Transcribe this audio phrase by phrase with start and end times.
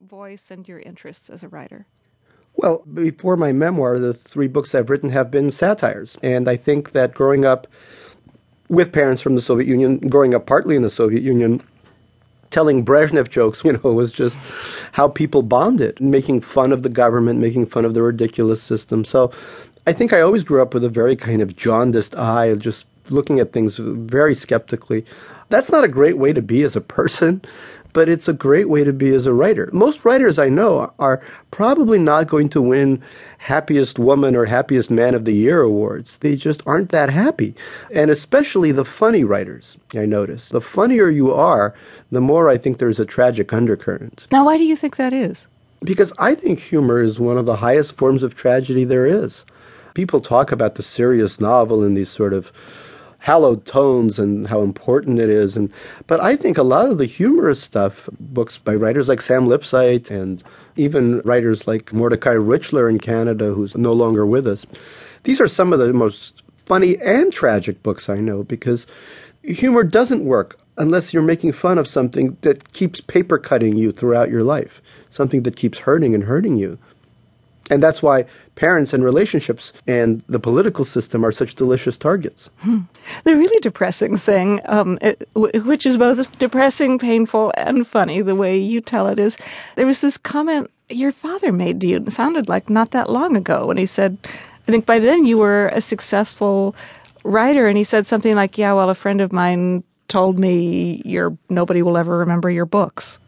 [0.00, 1.86] voice and your interests as a writer?
[2.56, 6.16] Well, before my memoir, the three books I've written have been satires.
[6.22, 7.66] And I think that growing up
[8.68, 11.62] with parents from the Soviet Union, growing up partly in the Soviet Union,
[12.50, 14.38] telling Brezhnev jokes, you know, was just
[14.92, 19.04] how people bonded, making fun of the government, making fun of the ridiculous system.
[19.04, 19.32] So
[19.86, 23.40] I think I always grew up with a very kind of jaundiced eye, just looking
[23.40, 25.04] at things very skeptically.
[25.50, 27.42] That's not a great way to be as a person
[27.94, 29.70] but it's a great way to be as a writer.
[29.72, 33.02] Most writers I know are probably not going to win
[33.38, 36.18] happiest woman or happiest man of the year awards.
[36.18, 37.54] They just aren't that happy.
[37.92, 40.50] And especially the funny writers, I notice.
[40.50, 41.72] The funnier you are,
[42.10, 44.26] the more I think there's a tragic undercurrent.
[44.30, 45.46] Now, why do you think that is?
[45.84, 49.44] Because I think humor is one of the highest forms of tragedy there is.
[49.94, 52.50] People talk about the serious novel in these sort of
[53.24, 55.56] hallowed tones and how important it is.
[55.56, 55.72] And
[56.06, 60.10] but I think a lot of the humorous stuff, books by writers like Sam Lipsyte
[60.10, 60.44] and
[60.76, 64.66] even writers like Mordecai Richler in Canada, who's no longer with us,
[65.22, 68.86] these are some of the most funny and tragic books I know because
[69.42, 74.28] humor doesn't work unless you're making fun of something that keeps paper cutting you throughout
[74.28, 76.78] your life, something that keeps hurting and hurting you.
[77.70, 78.26] And that's why
[78.56, 82.50] parents and relationships and the political system are such delicious targets.
[82.58, 82.80] Hmm.
[83.24, 88.58] The really depressing thing, um, it, which is both depressing, painful, and funny, the way
[88.58, 89.38] you tell it, is
[89.76, 91.96] there was this comment your father made to you.
[91.96, 94.18] It sounded like not that long ago when he said,
[94.68, 96.76] I think by then you were a successful
[97.24, 101.36] writer, and he said something like, Yeah, well, a friend of mine told me your
[101.48, 103.18] nobody will ever remember your books.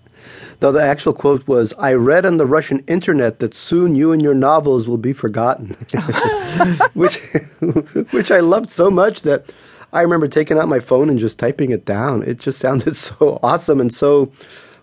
[0.60, 4.22] Though the actual quote was, I read on the Russian internet that soon you and
[4.22, 5.76] your novels will be forgotten.
[6.94, 7.18] which,
[8.10, 9.52] which I loved so much that
[9.92, 12.22] I remember taking out my phone and just typing it down.
[12.22, 14.32] It just sounded so awesome and so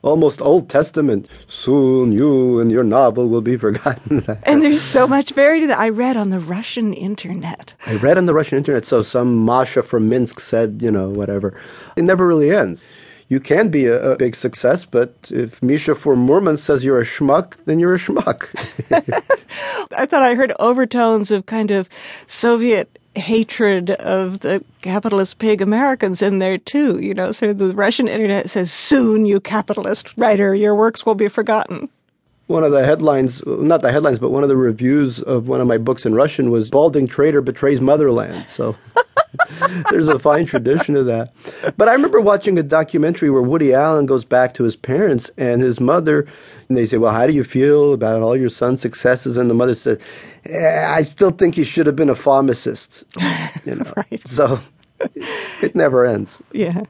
[0.03, 1.27] almost Old Testament.
[1.47, 4.25] Soon you and your novel will be forgotten.
[4.43, 5.79] and there's so much buried in that.
[5.79, 7.73] I read on the Russian internet.
[7.85, 8.85] I read on the Russian internet.
[8.85, 11.59] So some Masha from Minsk said, you know, whatever.
[11.95, 12.83] It never really ends
[13.29, 17.05] you can be a, a, big success, but if Misha for Murmansk says you're a
[17.05, 18.49] schmuck, then you're a schmuck.
[19.95, 21.87] I thought I heard overtones of kind of
[22.27, 26.99] Soviet hatred of the capitalist pig Americans in there too.
[26.99, 31.27] You know, so the Russian internet says, soon, you capitalist writer, your works will be
[31.27, 31.89] forgotten.
[32.47, 35.67] One of the headlines, not the headlines, but one of the reviews of one of
[35.67, 38.45] my books in Russian was Balding Traitor Betrays Motherland.
[38.49, 38.75] So.
[39.89, 41.33] There's a fine tradition of that.
[41.77, 45.61] But I remember watching a documentary where Woody Allen goes back to his parents and
[45.61, 46.27] his mother,
[46.69, 49.37] and they say, Well, how do you feel about all your son's successes?
[49.37, 49.99] And the mother said,
[50.45, 53.03] eh, I still think he should have been a pharmacist.
[53.65, 53.93] You know?
[53.95, 54.27] right.
[54.27, 54.59] So
[55.61, 56.41] it never ends.
[56.51, 56.83] Yeah.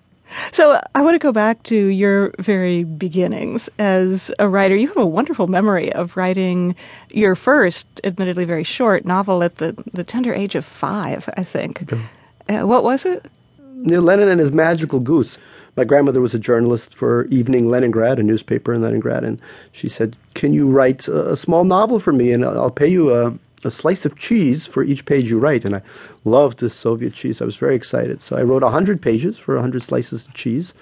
[0.51, 4.75] So I want to go back to your very beginnings as a writer.
[4.75, 6.75] You have a wonderful memory of writing
[7.11, 11.83] your first, admittedly very short, novel at the, the tender age of five, I think.
[11.83, 12.01] Okay.
[12.49, 13.25] Uh, what was it?
[13.75, 15.37] Neil Lenin and his magical goose.
[15.75, 20.15] My grandmother was a journalist for Evening Leningrad, a newspaper in Leningrad, and she said,
[20.35, 23.33] "Can you write a, small novel for me, and I'll pay you a,
[23.63, 25.81] a slice of cheese for each page you write?" And I
[26.25, 27.41] loved this Soviet cheese.
[27.41, 30.75] I was very excited, so I wrote hundred pages for hundred slices of cheese,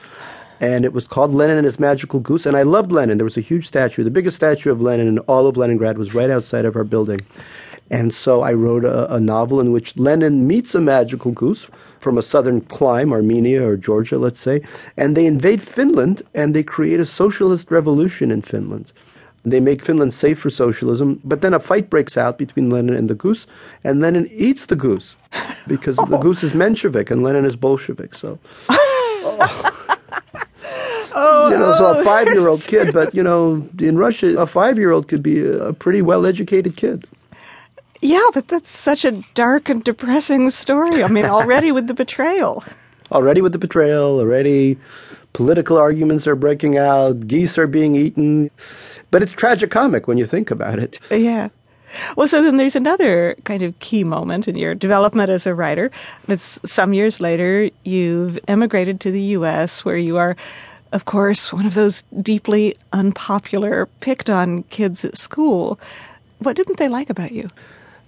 [0.60, 2.46] and it was called Lenin and his Magical Goose.
[2.46, 3.18] And I loved Lenin.
[3.18, 4.04] There was a huge statue.
[4.04, 7.22] The biggest statue of Lenin in all of Leningrad was right outside of our building.
[7.92, 11.68] And so I wrote a, a, novel in which Lenin meets a magical goose
[12.00, 14.62] from a southern clime, Armenia or Georgia, let's say,
[14.96, 18.94] and they invade Finland and they create a socialist revolution in Finland.
[19.44, 23.10] They make Finland safe for socialism, but then a fight breaks out between Lenin and
[23.10, 23.46] the goose,
[23.84, 25.18] and Lenin eats the goose
[25.68, 26.06] because oh.
[26.06, 28.16] the goose is Menshevik and Lenin is Bolshevik.
[28.16, 28.40] So.
[28.70, 29.68] oh.
[31.14, 32.04] Oh, you know, so a oh.
[32.06, 37.06] five-year-old kid, but you know, in Russia, a five-year-old could be a pretty well-educated kid.
[38.02, 41.04] Yeah, but that's such a dark and depressing story.
[41.04, 42.64] I mean, already with the betrayal.
[43.12, 44.78] Already with the betrayal, already
[45.34, 48.50] political arguments are breaking out, geese are being eaten.
[49.12, 50.98] But it's tragicomic when you think about it.
[51.12, 51.50] Yeah.
[52.16, 55.92] Well, so then there's another kind of key moment in your development as a writer.
[56.30, 60.38] It's some years later, you've emigrated to the U.S., where you are,
[60.94, 65.80] of course, one of those deeply unpopular, picked on kids at school.
[66.40, 67.50] What didn't they like about you?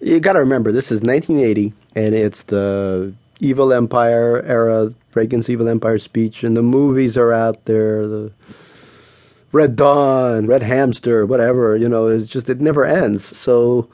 [0.03, 5.69] You got to remember this is 1980, and it's the evil empire era, Reagan's evil
[5.69, 8.07] empire speech, and the movies are out there.
[8.07, 8.31] The
[9.51, 11.77] Red Dawn, Red Hamster, whatever.
[11.77, 13.23] You know, it's just it never ends.
[13.37, 13.87] So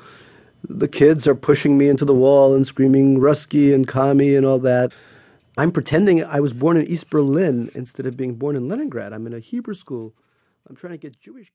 [0.67, 4.59] the kids are pushing me into the wall and screaming Ruski and Kami and all
[4.59, 4.93] that.
[5.57, 9.11] I'm pretending I was born in East Berlin instead of being born in Leningrad.
[9.11, 10.13] I'm in a Hebrew school.
[10.69, 11.47] I'm trying to get Jewish.